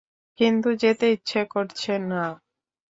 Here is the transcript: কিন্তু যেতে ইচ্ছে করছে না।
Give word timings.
কিন্তু 0.39 0.69
যেতে 0.81 1.05
ইচ্ছে 1.11 1.41
করছে 1.53 1.93
না। 2.11 2.23